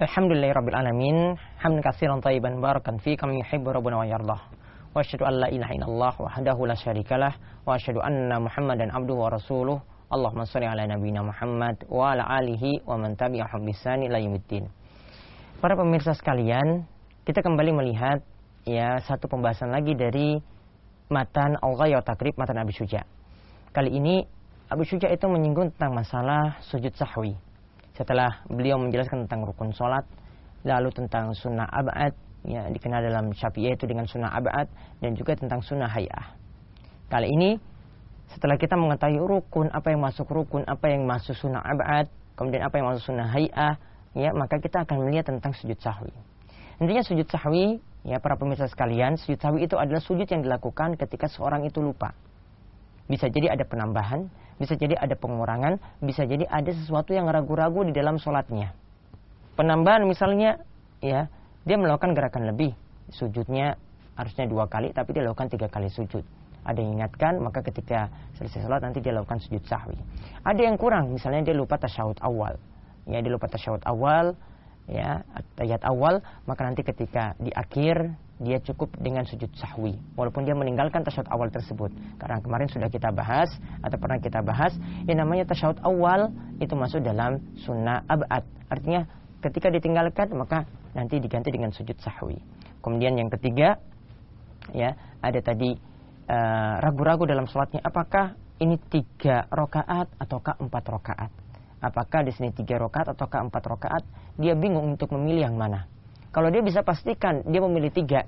Alhamdulillah 0.00 0.56
Rabbil 0.56 0.72
Alamin. 0.80 1.36
Hamdan 1.60 1.84
kasiran 1.84 2.24
tayyiban 2.24 2.56
barakan 2.56 2.96
fi 3.04 3.20
kami 3.20 3.44
yuhibbu 3.44 3.68
rabbuna 3.68 4.00
wa 4.00 4.08
yardah. 4.08 4.40
Wa 4.96 5.04
asyhadu 5.04 5.28
an 5.28 5.44
la 5.44 5.52
ilaha 5.52 5.76
illallah 5.76 6.14
wahdahu 6.16 6.64
la 6.64 6.72
syarikalah 6.72 7.36
Wa 7.68 7.76
asyhadu 7.76 8.00
anna 8.00 8.40
muhammadan 8.40 8.88
abduhu 8.88 9.20
wa 9.20 9.28
rasuluh. 9.28 9.76
Allahumma 10.08 10.48
salli 10.48 10.64
ala 10.64 10.88
nabiyina 10.88 11.20
Muhammad 11.20 11.84
Wa 11.84 12.16
ala 12.16 12.24
alihi 12.32 12.80
wa 12.88 12.96
man 12.96 13.12
tabi'ahum 13.12 13.60
bisani 13.62 14.08
la 14.08 14.18
yumiddin 14.18 14.72
Para 15.60 15.76
pemirsa 15.76 16.16
sekalian 16.16 16.88
Kita 17.28 17.44
kembali 17.44 17.70
melihat 17.70 18.24
ya 18.64 19.04
satu 19.04 19.28
pembahasan 19.28 19.68
lagi 19.68 19.92
dari 19.94 20.40
Matan 21.12 21.60
Al-Ghayat 21.60 22.08
Takrib 22.08 22.40
Matan 22.40 22.56
Abi 22.56 22.72
Syuja. 22.72 23.04
Kali 23.76 23.92
ini 23.92 24.24
Abu 24.72 24.82
Syuja 24.88 25.12
itu 25.12 25.28
menyinggung 25.28 25.76
tentang 25.76 25.92
masalah 25.92 26.56
sujud 26.64 26.96
sahwi 26.96 27.36
setelah 28.00 28.40
beliau 28.48 28.80
menjelaskan 28.80 29.28
tentang 29.28 29.44
rukun 29.44 29.76
sholat, 29.76 30.08
lalu 30.64 30.88
tentang 30.88 31.36
sunnah 31.36 31.68
abad, 31.68 32.16
ya 32.48 32.64
dikenal 32.72 33.04
dalam 33.04 33.28
syafi'i 33.36 33.76
itu 33.76 33.84
dengan 33.84 34.08
sunnah 34.08 34.32
abad, 34.32 34.64
dan 35.04 35.12
juga 35.12 35.36
tentang 35.36 35.60
sunnah 35.60 35.92
hayah. 35.92 36.32
Kali 37.12 37.28
ini, 37.28 37.60
setelah 38.32 38.56
kita 38.56 38.80
mengetahui 38.80 39.20
rukun, 39.20 39.68
apa 39.68 39.92
yang 39.92 40.00
masuk 40.00 40.24
rukun, 40.32 40.64
apa 40.64 40.88
yang 40.88 41.04
masuk 41.04 41.36
sunnah 41.36 41.60
abad, 41.60 42.08
kemudian 42.40 42.64
apa 42.64 42.80
yang 42.80 42.88
masuk 42.88 43.12
sunnah 43.12 43.28
hayah, 43.28 43.76
ya 44.16 44.32
maka 44.32 44.56
kita 44.56 44.88
akan 44.88 45.04
melihat 45.04 45.28
tentang 45.28 45.52
sujud 45.52 45.76
sahwi. 45.84 46.16
Intinya 46.80 47.04
sujud 47.04 47.28
sahwi, 47.28 47.84
ya 48.08 48.16
para 48.16 48.40
pemirsa 48.40 48.64
sekalian, 48.64 49.20
sujud 49.20 49.36
sahwi 49.36 49.68
itu 49.68 49.76
adalah 49.76 50.00
sujud 50.00 50.24
yang 50.24 50.40
dilakukan 50.40 50.96
ketika 50.96 51.28
seorang 51.28 51.68
itu 51.68 51.84
lupa. 51.84 52.16
Bisa 53.12 53.28
jadi 53.28 53.52
ada 53.52 53.68
penambahan, 53.68 54.24
bisa 54.60 54.76
jadi 54.76 54.92
ada 55.00 55.16
pengurangan, 55.16 55.80
bisa 56.04 56.28
jadi 56.28 56.44
ada 56.44 56.68
sesuatu 56.68 57.16
yang 57.16 57.24
ragu-ragu 57.32 57.80
di 57.88 57.96
dalam 57.96 58.20
sholatnya. 58.20 58.76
Penambahan 59.56 60.04
misalnya, 60.04 60.60
ya 61.00 61.32
dia 61.64 61.76
melakukan 61.80 62.12
gerakan 62.12 62.52
lebih, 62.52 62.76
sujudnya 63.08 63.80
harusnya 64.20 64.44
dua 64.44 64.68
kali, 64.68 64.92
tapi 64.92 65.16
dia 65.16 65.24
lakukan 65.24 65.48
tiga 65.48 65.72
kali 65.72 65.88
sujud. 65.88 66.20
Ada 66.60 66.76
yang 66.76 67.00
ingatkan, 67.00 67.40
maka 67.40 67.64
ketika 67.64 68.12
selesai 68.36 68.68
sholat 68.68 68.84
nanti 68.84 69.00
dia 69.00 69.16
lakukan 69.16 69.40
sujud 69.40 69.64
sahwi. 69.64 69.96
Ada 70.44 70.60
yang 70.60 70.76
kurang, 70.76 71.08
misalnya 71.16 71.40
dia 71.40 71.56
lupa 71.56 71.80
tasyahud 71.80 72.20
awal. 72.20 72.60
Ya, 73.08 73.24
dia 73.24 73.32
lupa 73.32 73.48
tasyahud 73.48 73.80
awal, 73.88 74.36
ya, 74.84 75.24
ayat 75.56 75.80
awal, 75.88 76.20
maka 76.44 76.68
nanti 76.68 76.84
ketika 76.84 77.32
di 77.40 77.48
akhir 77.48 78.12
dia 78.40 78.56
cukup 78.64 78.96
dengan 78.96 79.28
sujud 79.28 79.52
sahwi 79.52 80.00
walaupun 80.16 80.48
dia 80.48 80.56
meninggalkan 80.56 81.04
tasyahud 81.04 81.28
awal 81.28 81.52
tersebut. 81.52 81.92
Karena 82.16 82.40
kemarin 82.40 82.68
sudah 82.72 82.88
kita 82.88 83.12
bahas 83.12 83.52
atau 83.84 84.00
pernah 84.00 84.16
kita 84.16 84.40
bahas 84.40 84.72
yang 85.04 85.20
namanya 85.20 85.44
tasyahud 85.52 85.76
awal 85.84 86.32
itu 86.56 86.72
masuk 86.72 87.04
dalam 87.04 87.36
sunnah 87.60 88.00
abad. 88.08 88.42
Artinya 88.72 89.04
ketika 89.44 89.68
ditinggalkan 89.68 90.32
maka 90.32 90.64
nanti 90.96 91.20
diganti 91.20 91.52
dengan 91.52 91.68
sujud 91.70 92.00
sahwi. 92.00 92.40
Kemudian 92.80 93.20
yang 93.20 93.28
ketiga 93.28 93.76
ya 94.72 94.96
ada 95.20 95.40
tadi 95.44 95.76
eh, 96.26 96.74
ragu-ragu 96.80 97.28
dalam 97.28 97.44
sholatnya 97.44 97.84
apakah 97.84 98.34
ini 98.60 98.80
tiga 98.88 99.48
rokaat 99.52 100.08
ataukah 100.16 100.56
empat 100.60 100.84
rokaat 100.88 101.30
apakah 101.80 102.20
di 102.24 102.32
sini 102.36 102.52
tiga 102.52 102.76
rokaat 102.76 103.16
ataukah 103.16 103.40
empat 103.48 103.64
rokaat 103.64 104.04
dia 104.36 104.52
bingung 104.52 104.96
untuk 104.96 105.16
memilih 105.16 105.48
yang 105.48 105.56
mana 105.56 105.88
kalau 106.30 106.48
dia 106.50 106.62
bisa 106.62 106.86
pastikan 106.86 107.42
dia 107.46 107.58
memilih 107.58 107.90
tiga, 107.90 108.22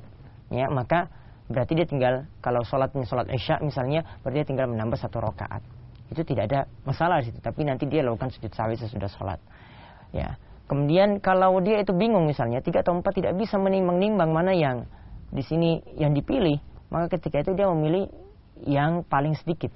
ya 0.51 0.67
maka 0.71 1.07
berarti 1.47 1.79
dia 1.79 1.87
tinggal 1.87 2.27
kalau 2.43 2.63
sholatnya 2.67 3.07
sholat 3.07 3.31
isya 3.31 3.63
misalnya, 3.63 4.03
berarti 4.23 4.43
dia 4.43 4.47
tinggal 4.47 4.67
menambah 4.71 4.99
satu 4.99 5.23
rakaat. 5.23 5.63
Itu 6.11 6.27
tidak 6.27 6.51
ada 6.53 6.61
masalah 6.85 7.23
di 7.23 7.33
situ. 7.33 7.41
Tapi 7.41 7.65
nanti 7.65 7.89
dia 7.89 8.05
lakukan 8.05 8.29
sujud 8.29 8.53
sawi 8.53 8.77
sesudah 8.77 9.09
sholat. 9.09 9.41
Ya. 10.13 10.37
Kemudian 10.69 11.21
kalau 11.21 11.61
dia 11.61 11.81
itu 11.81 11.93
bingung 11.93 12.25
misalnya 12.29 12.61
tiga 12.65 12.81
atau 12.81 12.97
empat 12.97 13.17
tidak 13.17 13.37
bisa 13.37 13.61
menimbang-nimbang 13.61 14.31
mana 14.33 14.53
yang 14.57 14.89
di 15.33 15.41
sini 15.45 15.81
yang 15.97 16.13
dipilih, 16.13 16.61
maka 16.93 17.17
ketika 17.17 17.41
itu 17.45 17.53
dia 17.57 17.69
memilih 17.71 18.09
yang 18.67 19.05
paling 19.07 19.33
sedikit. 19.37 19.73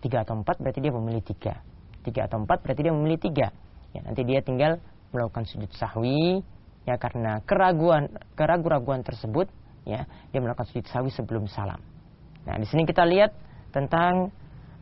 Tiga 0.00 0.24
atau 0.24 0.40
empat 0.40 0.60
berarti 0.60 0.80
dia 0.80 0.92
memilih 0.92 1.20
tiga. 1.24 1.60
Tiga 2.00 2.24
atau 2.24 2.40
empat 2.40 2.64
berarti 2.64 2.80
dia 2.88 2.92
memilih 2.92 3.20
tiga. 3.20 3.52
Ya, 3.92 4.00
nanti 4.04 4.22
dia 4.24 4.40
tinggal 4.40 4.80
melakukan 5.12 5.44
sujud 5.44 5.68
sahwi 5.76 6.40
ya 6.88 6.96
karena 6.96 7.44
keraguan 7.44 8.08
keraguan-raguan 8.34 9.04
tersebut 9.04 9.48
ya 9.84 10.04
dia 10.32 10.40
melakukan 10.40 10.68
sujud 10.68 10.86
sahwi 10.88 11.10
sebelum 11.12 11.48
salam. 11.48 11.80
Nah, 12.44 12.56
di 12.56 12.66
sini 12.68 12.88
kita 12.88 13.04
lihat 13.04 13.36
tentang 13.70 14.32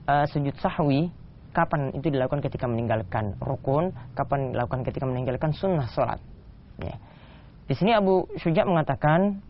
uh, 0.07 0.27
sujud 0.31 0.55
sahwi 0.63 1.11
kapan 1.53 1.91
itu 1.97 2.13
dilakukan 2.13 2.39
ketika 2.45 2.71
meninggalkan 2.71 3.35
rukun, 3.43 3.91
kapan 4.15 4.55
dilakukan 4.55 4.87
ketika 4.87 5.05
meninggalkan 5.09 5.51
sunnah 5.51 5.91
sholat. 5.91 6.21
Ya. 6.79 6.95
Di 7.67 7.75
sini 7.75 7.93
Abu 7.93 8.31
Syuja 8.39 8.63
mengatakan 8.63 9.43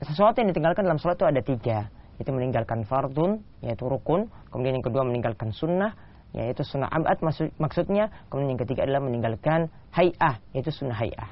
sesuatu 0.00 0.40
yang 0.40 0.50
ditinggalkan 0.50 0.88
dalam 0.88 0.96
sholat 0.96 1.20
itu 1.20 1.26
ada 1.28 1.42
tiga, 1.44 1.78
itu 2.16 2.30
meninggalkan 2.32 2.88
fardun, 2.88 3.44
yaitu 3.60 3.84
rukun, 3.84 4.32
kemudian 4.48 4.80
yang 4.80 4.86
kedua 4.86 5.04
meninggalkan 5.04 5.52
sunnah, 5.52 5.92
yaitu 6.34 6.66
sunnah 6.66 6.90
abad. 6.90 7.18
Maksud, 7.22 7.54
maksudnya 7.60 8.10
kemudian 8.30 8.56
yang 8.56 8.62
ketiga 8.66 8.88
adalah 8.88 9.02
meninggalkan 9.04 9.70
hayah 9.94 10.40
yaitu 10.56 10.72
sunnah 10.74 10.96
hayah. 10.96 11.30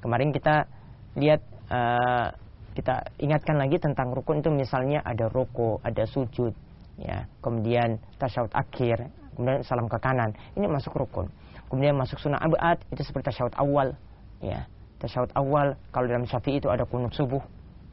Kemarin 0.00 0.32
kita 0.32 0.64
lihat 1.16 1.40
uh, 1.68 2.32
kita 2.72 3.12
ingatkan 3.20 3.56
lagi 3.60 3.76
tentang 3.76 4.12
rukun 4.12 4.40
itu. 4.40 4.48
Misalnya 4.52 5.04
ada 5.04 5.28
ruku 5.28 5.80
ada 5.84 6.04
sujud 6.08 6.52
ya. 7.00 7.28
Kemudian 7.44 8.00
tasyahud 8.20 8.52
akhir 8.52 9.12
kemudian 9.36 9.64
salam 9.64 9.88
ke 9.88 9.98
kanan. 10.00 10.36
Ini 10.56 10.68
masuk 10.68 10.96
rukun. 10.96 11.28
Kemudian 11.70 11.94
masuk 11.94 12.18
sunnah 12.18 12.42
abad 12.42 12.82
itu 12.90 13.00
seperti 13.06 13.32
tasyahud 13.32 13.54
awal 13.56 13.96
ya. 14.42 14.66
Tasyahud 15.00 15.32
awal 15.32 15.80
kalau 15.94 16.06
dalam 16.10 16.28
syafi'i 16.28 16.60
itu 16.60 16.68
ada 16.68 16.84
kunut 16.84 17.14
subuh 17.16 17.40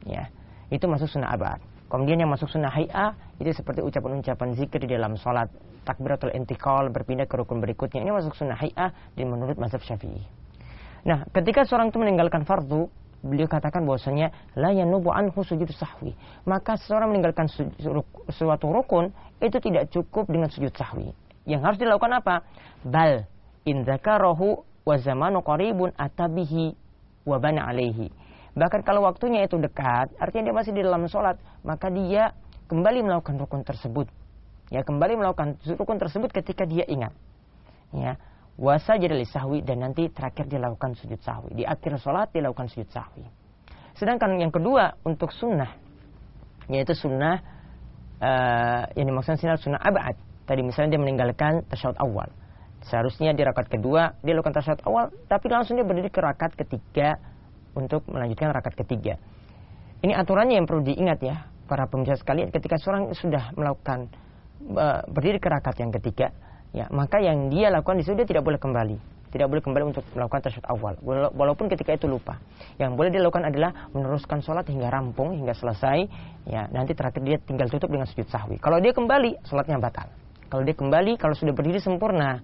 ya. 0.04 0.28
Itu 0.68 0.84
masuk 0.90 1.08
sunnah 1.08 1.32
abad. 1.32 1.60
Kemudian 1.88 2.20
yang 2.20 2.28
masuk 2.28 2.52
sunnah 2.52 2.68
hay'ah 2.68 3.16
itu 3.40 3.48
seperti 3.56 3.80
ucapan-ucapan 3.80 4.52
zikir 4.60 4.84
di 4.84 4.92
dalam 4.92 5.16
sholat. 5.16 5.48
Takbiratul 5.86 6.34
intikal 6.34 6.88
berpindah 6.90 7.26
ke 7.26 7.34
rukun 7.38 7.62
berikutnya. 7.62 8.02
Ini 8.02 8.12
masuk 8.14 8.34
sunnah 8.34 8.58
hay'ah 8.58 8.90
di 9.14 9.22
menurut 9.26 9.56
mazhab 9.56 9.82
syafi'i. 9.82 10.20
Nah, 11.06 11.24
ketika 11.30 11.64
seorang 11.64 11.94
itu 11.94 11.98
meninggalkan 12.02 12.42
fardu, 12.44 12.90
beliau 13.22 13.48
katakan 13.50 13.82
bahwasanya 13.86 14.30
la 14.54 14.70
yanubu 14.74 15.10
anhu 15.10 15.42
sujud 15.42 15.70
sahwi. 15.74 16.14
Maka 16.44 16.76
seorang 16.76 17.10
meninggalkan 17.14 17.48
suatu 18.30 18.66
rukun 18.70 19.10
itu 19.38 19.58
tidak 19.58 19.90
cukup 19.90 20.28
dengan 20.28 20.50
sujud 20.50 20.74
sahwi. 20.74 21.10
Yang 21.48 21.60
harus 21.64 21.78
dilakukan 21.80 22.12
apa? 22.20 22.44
Bal 22.84 23.24
in 23.64 23.82
dzakarahu 23.88 24.60
wa 24.84 24.96
zamanu 25.00 25.40
qaribun 25.40 25.92
atabihi 25.96 26.76
wa 27.24 27.36
bana 27.40 27.68
alaihi 27.68 28.12
Bahkan 28.58 28.82
kalau 28.82 29.06
waktunya 29.06 29.46
itu 29.46 29.54
dekat, 29.54 30.10
artinya 30.18 30.50
dia 30.50 30.56
masih 30.56 30.72
di 30.74 30.82
dalam 30.82 31.06
sholat, 31.06 31.38
maka 31.62 31.94
dia 31.94 32.34
kembali 32.66 33.06
melakukan 33.06 33.38
rukun 33.38 33.62
tersebut. 33.62 34.10
Ya, 34.68 34.84
kembali 34.84 35.16
melakukan 35.16 35.56
rukun 35.64 35.96
tersebut 35.96 36.28
ketika 36.28 36.68
dia 36.68 36.84
ingat. 36.84 37.16
Ya, 37.88 38.20
wasa 38.60 39.00
jadi 39.00 39.16
sahwi 39.24 39.64
dan 39.64 39.80
nanti 39.80 40.12
terakhir 40.12 40.44
dia 40.44 40.60
lakukan 40.60 40.92
sujud 40.92 41.16
sahwi. 41.24 41.56
Di 41.56 41.64
akhir 41.64 41.96
sholat 41.96 42.28
dia 42.36 42.44
lakukan 42.44 42.68
sujud 42.68 42.88
sahwi. 42.92 43.24
Sedangkan 43.96 44.36
yang 44.36 44.52
kedua 44.52 45.00
untuk 45.08 45.32
sunnah, 45.32 45.72
yaitu 46.68 46.92
sunnah 46.92 47.40
uh, 48.20 48.84
yang 48.92 49.08
dimaksudkan 49.08 49.56
sunnah 49.56 49.80
abad. 49.80 50.14
Tadi 50.44 50.60
misalnya 50.60 50.96
dia 50.96 51.00
meninggalkan 51.00 51.64
tasyahud 51.64 51.96
awal. 51.96 52.28
Seharusnya 52.84 53.34
di 53.34 53.42
rakaat 53.42 53.72
kedua 53.72 54.20
dia 54.20 54.36
lakukan 54.36 54.54
tasyahud 54.54 54.84
awal, 54.84 55.10
tapi 55.26 55.48
langsung 55.48 55.80
dia 55.80 55.86
berdiri 55.88 56.12
ke 56.12 56.20
rakaat 56.20 56.54
ketiga 56.54 57.16
untuk 57.72 58.04
melanjutkan 58.06 58.52
rakaat 58.52 58.76
ketiga. 58.76 59.16
Ini 60.04 60.14
aturannya 60.14 60.60
yang 60.60 60.68
perlu 60.68 60.86
diingat 60.86 61.18
ya, 61.24 61.48
para 61.66 61.90
pemirsa 61.90 62.20
sekalian. 62.20 62.54
Ketika 62.54 62.78
seorang 62.78 63.10
sudah 63.16 63.50
melakukan 63.58 64.12
berdiri 65.08 65.38
ke 65.38 65.48
rakaat 65.48 65.78
yang 65.78 65.94
ketiga, 65.94 66.34
ya 66.74 66.90
maka 66.90 67.22
yang 67.22 67.48
dia 67.48 67.70
lakukan 67.70 67.98
di 67.98 68.04
situ 68.04 68.18
dia 68.18 68.28
tidak 68.28 68.44
boleh 68.44 68.58
kembali, 68.58 68.96
tidak 69.28 69.48
boleh 69.48 69.62
kembali 69.62 69.84
untuk 69.92 70.04
melakukan 70.16 70.40
tasyahud 70.48 70.66
awal, 70.68 70.94
walaupun 71.36 71.68
ketika 71.68 71.94
itu 71.94 72.08
lupa. 72.08 72.40
Yang 72.80 72.96
boleh 72.96 73.10
dilakukan 73.12 73.44
adalah 73.44 73.70
meneruskan 73.92 74.40
sholat 74.40 74.64
hingga 74.68 74.88
rampung, 74.88 75.36
hingga 75.36 75.52
selesai. 75.52 76.08
Ya, 76.48 76.64
nanti 76.72 76.96
terakhir 76.96 77.20
dia 77.26 77.36
tinggal 77.42 77.68
tutup 77.68 77.92
dengan 77.92 78.08
sujud 78.08 78.24
sahwi. 78.30 78.56
Kalau 78.56 78.80
dia 78.80 78.96
kembali, 78.96 79.44
sholatnya 79.44 79.76
batal. 79.76 80.08
Kalau 80.48 80.62
dia 80.64 80.72
kembali, 80.72 81.20
kalau 81.20 81.36
sudah 81.36 81.52
berdiri 81.52 81.76
sempurna, 81.76 82.40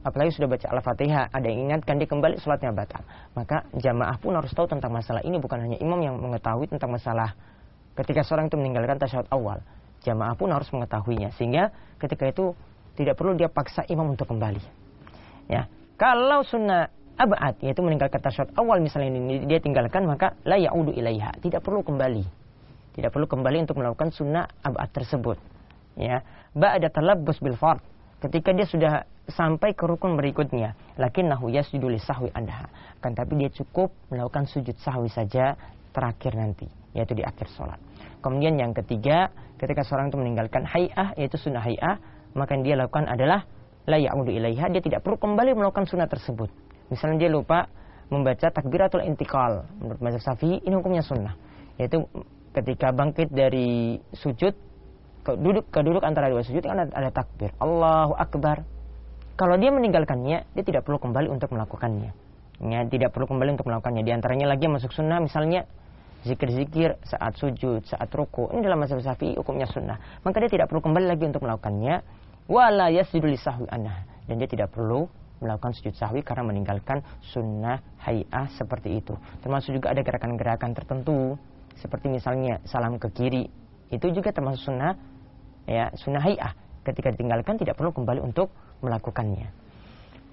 apalagi 0.00 0.32
sudah 0.32 0.48
baca 0.48 0.66
Al-Fatihah, 0.72 1.28
ada 1.28 1.46
yang 1.46 1.68
ingatkan 1.68 2.00
dia 2.00 2.08
kembali 2.08 2.40
sholatnya 2.40 2.72
batal. 2.72 3.04
Maka 3.36 3.68
jamaah 3.76 4.16
pun 4.16 4.32
harus 4.32 4.50
tahu 4.56 4.64
tentang 4.64 4.88
masalah 4.88 5.20
ini, 5.20 5.36
bukan 5.36 5.60
hanya 5.60 5.76
imam 5.84 6.00
yang 6.00 6.16
mengetahui 6.16 6.72
tentang 6.72 6.96
masalah 6.96 7.36
ketika 7.92 8.24
seorang 8.24 8.48
itu 8.48 8.56
meninggalkan 8.56 8.96
tasyahud 8.96 9.28
awal. 9.28 9.60
Jamaah 10.02 10.34
pun 10.34 10.50
harus 10.50 10.66
mengetahuinya, 10.74 11.30
sehingga 11.38 11.70
ketika 11.98 12.26
itu 12.26 12.54
tidak 12.98 13.14
perlu 13.16 13.38
dia 13.38 13.46
paksa 13.48 13.86
imam 13.86 14.12
untuk 14.12 14.28
kembali. 14.28 14.62
Ya, 15.46 15.70
kalau 15.94 16.42
sunnah 16.42 16.90
abad 17.14 17.54
yaitu 17.62 17.84
meninggalkan 17.84 18.18
tasyahud 18.18 18.56
awal 18.56 18.82
misalnya 18.82 19.14
ini 19.14 19.46
dia 19.46 19.62
tinggalkan 19.62 20.08
maka 20.08 20.34
la 20.42 20.58
yaudu 20.58 20.90
ilaiha, 20.90 21.38
tidak 21.38 21.62
perlu 21.62 21.86
kembali. 21.86 22.24
Tidak 22.92 23.08
perlu 23.08 23.24
kembali 23.24 23.64
untuk 23.64 23.80
melakukan 23.80 24.12
sunnah 24.12 24.44
abad 24.60 24.88
tersebut. 24.92 25.40
Ya, 25.96 26.24
ba'da 26.52 26.92
talabbus 26.92 27.40
bil 27.40 27.56
fard. 27.56 27.80
Ketika 28.20 28.52
dia 28.52 28.68
sudah 28.68 28.92
sampai 29.30 29.74
ke 29.74 29.86
rukun 29.86 30.18
berikutnya. 30.18 30.74
Lakinnahu 30.98 31.52
yasjudu 31.52 31.90
sahwi 31.98 32.30
anha. 32.34 32.66
Kan 32.98 33.14
tapi 33.14 33.38
dia 33.38 33.50
cukup 33.50 33.94
melakukan 34.10 34.46
sujud 34.50 34.74
sahwi 34.82 35.10
saja 35.10 35.54
terakhir 35.92 36.32
nanti, 36.34 36.66
yaitu 36.96 37.12
di 37.12 37.22
akhir 37.22 37.46
sholat. 37.52 37.78
Kemudian 38.24 38.56
yang 38.56 38.72
ketiga, 38.72 39.30
ketika 39.60 39.84
seorang 39.84 40.08
itu 40.08 40.18
meninggalkan 40.18 40.64
hay'ah, 40.64 41.14
yaitu 41.20 41.36
sunnah 41.36 41.62
hay'ah, 41.62 42.00
maka 42.32 42.56
yang 42.56 42.64
dia 42.64 42.76
lakukan 42.80 43.06
adalah 43.06 43.44
la 43.84 43.98
ya'udu 43.98 44.30
ilaiha, 44.30 44.70
dia 44.72 44.82
tidak 44.82 45.02
perlu 45.04 45.18
kembali 45.18 45.58
melakukan 45.58 45.84
sunnah 45.84 46.06
tersebut. 46.06 46.48
Misalnya 46.88 47.26
dia 47.26 47.30
lupa 47.32 47.66
membaca 48.12 48.52
takbiratul 48.52 49.02
intikal. 49.08 49.64
Menurut 49.80 50.00
mazhab 50.04 50.22
Syafi'i 50.32 50.60
ini 50.62 50.74
hukumnya 50.76 51.00
sunnah. 51.00 51.34
Yaitu 51.80 52.04
ketika 52.52 52.92
bangkit 52.92 53.32
dari 53.32 53.96
sujud 54.12 54.52
ke 55.22 55.32
duduk 55.80 56.02
antara 56.04 56.28
dua 56.28 56.44
sujud 56.44 56.60
kan 56.60 56.84
ada, 56.84 56.92
ada 56.92 57.10
takbir. 57.10 57.54
Allahu 57.56 58.12
akbar. 58.18 58.66
Kalau 59.32 59.56
dia 59.56 59.72
meninggalkannya, 59.72 60.44
dia 60.52 60.64
tidak 60.66 60.84
perlu 60.84 61.00
kembali 61.00 61.32
untuk 61.32 61.50
melakukannya. 61.56 62.12
Ya, 62.62 62.84
tidak 62.86 63.16
perlu 63.16 63.26
kembali 63.26 63.58
untuk 63.58 63.66
melakukannya. 63.66 64.04
Di 64.04 64.12
antaranya 64.12 64.46
lagi 64.46 64.68
masuk 64.68 64.92
sunnah 64.92 65.18
misalnya 65.18 65.66
zikir-zikir 66.22 66.98
saat 67.02 67.34
sujud, 67.38 67.82
saat 67.86 68.08
ruku. 68.14 68.50
Ini 68.54 68.62
dalam 68.62 68.82
mazhab 68.82 69.02
Syafi'i 69.02 69.34
hukumnya 69.38 69.66
sunnah. 69.66 69.98
Maka 70.22 70.38
dia 70.42 70.50
tidak 70.50 70.66
perlu 70.70 70.82
kembali 70.82 71.06
lagi 71.06 71.24
untuk 71.26 71.42
melakukannya. 71.42 72.02
Wala 72.46 72.90
yasjudu 72.90 73.34
sahwi 73.38 73.66
anah. 73.70 74.06
Dan 74.26 74.38
dia 74.38 74.46
tidak 74.50 74.70
perlu 74.70 75.06
melakukan 75.42 75.74
sujud 75.74 75.94
sahwi 75.98 76.22
karena 76.22 76.46
meninggalkan 76.46 77.02
sunnah 77.34 77.82
hay'ah 78.06 78.46
seperti 78.54 79.02
itu. 79.02 79.18
Termasuk 79.42 79.74
juga 79.74 79.90
ada 79.90 80.00
gerakan-gerakan 80.06 80.70
tertentu 80.70 81.34
seperti 81.74 82.06
misalnya 82.06 82.62
salam 82.62 83.02
ke 83.02 83.10
kiri. 83.10 83.50
Itu 83.90 84.08
juga 84.14 84.30
termasuk 84.30 84.70
sunnah 84.70 84.94
ya 85.66 85.90
sunnah 85.98 86.22
hay'ah. 86.22 86.54
Ketika 86.86 87.10
ditinggalkan 87.14 87.58
tidak 87.58 87.74
perlu 87.78 87.90
kembali 87.90 88.22
untuk 88.22 88.50
melakukannya. 88.82 89.50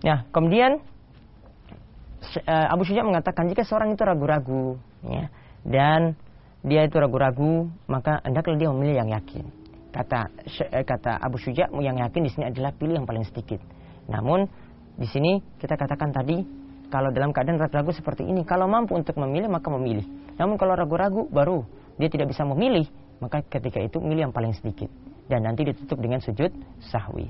Nah, 0.02 0.26
kemudian 0.34 0.82
eh, 2.46 2.68
Abu 2.70 2.86
Syuja 2.86 3.06
mengatakan 3.06 3.46
jika 3.50 3.62
seorang 3.62 3.94
itu 3.94 4.02
ragu-ragu 4.02 4.80
ya, 5.06 5.30
dan 5.64 6.16
dia 6.60 6.84
itu 6.84 7.00
ragu-ragu, 7.00 7.72
maka 7.88 8.20
hendaklah 8.24 8.60
dia 8.60 8.70
memilih 8.72 8.96
yang 9.00 9.10
yakin. 9.16 9.48
Kata 9.90 10.30
eh, 10.46 10.86
kata 10.86 11.18
Abu 11.18 11.40
Syuja 11.40 11.72
yang 11.72 11.98
yakin 11.98 12.22
di 12.22 12.32
sini 12.32 12.52
adalah 12.52 12.76
pilih 12.76 13.00
yang 13.00 13.08
paling 13.08 13.26
sedikit. 13.26 13.64
Namun 14.12 14.46
di 15.00 15.08
sini 15.08 15.40
kita 15.58 15.80
katakan 15.80 16.12
tadi 16.12 16.44
kalau 16.92 17.14
dalam 17.14 17.32
keadaan 17.32 17.62
ragu-ragu 17.62 17.94
seperti 17.94 18.26
ini, 18.26 18.44
kalau 18.44 18.66
mampu 18.66 18.98
untuk 18.98 19.16
memilih 19.18 19.48
maka 19.48 19.70
memilih. 19.72 20.06
Namun 20.36 20.58
kalau 20.58 20.76
ragu-ragu 20.76 21.30
baru 21.32 21.64
dia 21.96 22.10
tidak 22.12 22.34
bisa 22.34 22.44
memilih, 22.44 22.86
maka 23.24 23.40
ketika 23.46 23.80
itu 23.80 24.02
milih 24.04 24.30
yang 24.30 24.36
paling 24.36 24.52
sedikit 24.58 24.90
dan 25.30 25.46
nanti 25.46 25.64
ditutup 25.64 26.02
dengan 26.02 26.20
sujud 26.20 26.50
sahwi. 26.90 27.30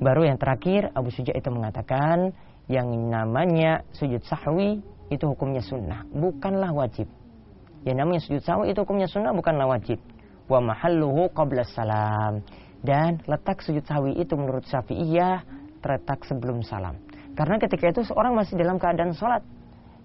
Baru 0.00 0.24
yang 0.24 0.40
terakhir 0.40 0.88
Abu 0.96 1.12
Suja 1.12 1.36
itu 1.36 1.50
mengatakan 1.52 2.32
yang 2.70 2.88
namanya 2.88 3.84
sujud 3.92 4.24
sahwi 4.24 4.80
itu 5.10 5.24
hukumnya 5.26 5.60
sunnah, 5.60 6.06
bukanlah 6.14 6.70
wajib. 6.72 7.10
Yang 7.84 7.96
namanya 7.96 8.20
sujud 8.20 8.42
sahwi 8.44 8.76
itu 8.76 8.80
hukumnya 8.84 9.08
sunnah 9.08 9.32
bukanlah 9.32 9.66
wajib. 9.68 9.96
Wa 10.50 10.60
mahalluhu 10.60 11.32
qabla 11.32 11.64
salam. 11.64 12.44
Dan 12.80 13.20
letak 13.28 13.60
sujud 13.60 13.84
sahwi 13.84 14.16
itu 14.16 14.36
menurut 14.36 14.64
Syafi'iyah 14.68 15.44
terletak 15.80 16.24
sebelum 16.28 16.60
salam. 16.64 16.96
Karena 17.36 17.56
ketika 17.56 17.88
itu 17.88 18.00
seorang 18.04 18.36
masih 18.36 18.56
dalam 18.56 18.76
keadaan 18.76 19.16
sholat. 19.16 19.40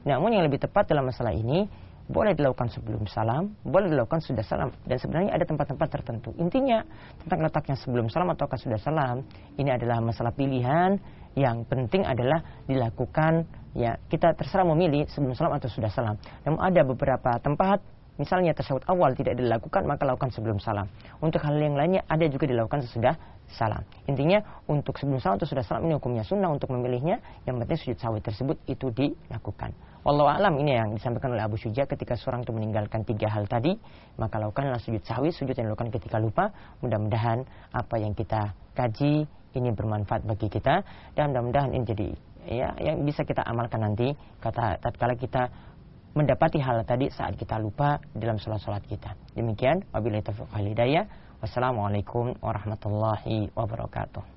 Namun 0.07 0.37
yang 0.37 0.45
lebih 0.45 0.61
tepat 0.61 0.87
dalam 0.87 1.09
masalah 1.09 1.33
ini 1.33 1.67
boleh 2.05 2.37
dilakukan 2.37 2.69
sebelum 2.69 3.09
salam, 3.09 3.57
boleh 3.65 3.89
dilakukan 3.89 4.21
sudah 4.21 4.45
salam. 4.45 4.69
Dan 4.85 5.01
sebenarnya 5.01 5.33
ada 5.33 5.45
tempat-tempat 5.49 5.87
tertentu. 5.89 6.29
Intinya 6.37 6.85
tentang 7.25 7.41
letaknya 7.41 7.75
sebelum 7.81 8.05
salam 8.13 8.29
atau 8.29 8.45
sudah 8.45 8.77
salam, 8.77 9.25
ini 9.57 9.73
adalah 9.73 9.97
masalah 9.99 10.29
pilihan. 10.31 11.01
Yang 11.35 11.67
penting 11.67 12.07
adalah 12.07 12.39
dilakukan 12.65 13.43
ya 13.75 13.99
kita 14.07 14.33
terserah 14.39 14.63
memilih 14.63 15.03
sebelum 15.11 15.35
salam 15.35 15.59
atau 15.59 15.67
sudah 15.67 15.91
salam. 15.91 16.15
Namun 16.47 16.59
ada 16.63 16.81
beberapa 16.87 17.35
tempat 17.43 17.83
misalnya 18.15 18.55
tersebut 18.55 18.83
awal 18.87 19.15
tidak 19.15 19.39
dilakukan 19.39 19.83
maka 19.87 20.03
lakukan 20.07 20.31
sebelum 20.31 20.57
salam. 20.59 20.87
Untuk 21.19 21.43
hal 21.43 21.55
yang 21.55 21.75
lainnya 21.75 22.03
ada 22.07 22.25
juga 22.27 22.47
dilakukan 22.47 22.83
sesudah 22.85 23.15
salam. 23.51 23.83
Intinya 24.09 24.41
untuk 24.65 24.97
sebelum 24.97 25.21
salam 25.21 25.37
atau 25.37 25.47
sudah 25.47 25.63
salam 25.63 25.85
ini 25.85 25.93
hukumnya 25.97 26.23
sunnah 26.25 26.49
untuk 26.49 26.73
memilihnya. 26.73 27.21
Yang 27.45 27.55
penting 27.61 27.79
sujud 27.81 27.97
sawi 28.01 28.19
tersebut 28.23 28.57
itu 28.65 28.89
dilakukan. 28.91 29.75
Wallahu 30.05 30.29
alam 30.29 30.61
ini 30.61 30.77
yang 30.77 30.93
disampaikan 30.93 31.33
oleh 31.33 31.41
Abu 31.41 31.57
Syuja 31.57 31.89
ketika 31.89 32.13
seorang 32.13 32.45
itu 32.45 32.53
meninggalkan 32.53 33.01
tiga 33.01 33.25
hal 33.25 33.49
tadi 33.49 33.73
maka 34.21 34.37
lakukanlah 34.37 34.77
sujud 34.77 35.01
sawi 35.01 35.33
sujud 35.33 35.57
yang 35.57 35.73
dilakukan 35.73 35.89
ketika 35.93 36.21
lupa. 36.21 36.53
Mudah-mudahan 36.85 37.41
apa 37.73 37.95
yang 37.97 38.13
kita 38.13 38.53
kaji 38.77 39.25
ini 39.55 39.69
bermanfaat 39.71 40.27
bagi 40.27 40.51
kita 40.51 40.83
dan 41.15 41.31
mudah-mudahan 41.31 41.71
ini 41.73 41.83
jadi 41.87 42.09
ya 42.45 42.69
yang 42.77 43.01
bisa 43.01 43.25
kita 43.25 43.41
amalkan 43.41 43.81
nanti 43.81 44.13
kata 44.37 44.77
tatkala 44.77 45.17
kita 45.17 45.49
mendapati 46.15 46.63
hal 46.63 46.81
tadi 46.87 47.11
saat 47.11 47.35
kita 47.35 47.59
lupa 47.59 47.99
dalam 48.15 48.39
sholat-sholat 48.39 48.87
kita. 48.87 49.13
Demikian, 49.35 49.83
wabillahi 49.91 50.23
taufiq 50.23 50.47
hidayah. 50.55 51.03
Wassalamualaikum 51.43 52.39
warahmatullahi 52.39 53.51
wabarakatuh. 53.51 54.34